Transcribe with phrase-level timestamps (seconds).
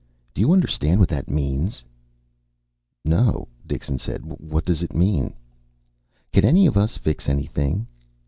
[0.33, 1.83] Do you understand what that means?"
[3.05, 4.23] "No," Dixon said.
[4.25, 5.35] "What does it mean?"
[6.33, 7.85] "Can any of us fix anything?